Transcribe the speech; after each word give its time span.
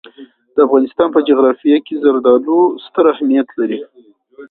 د 0.53 0.57
افغانستان 0.67 1.07
په 1.15 1.19
جغرافیه 1.29 1.77
کې 1.85 2.01
زردالو 2.03 2.59
ستر 2.85 3.05
اهمیت 3.13 3.47
لري. 3.59 3.81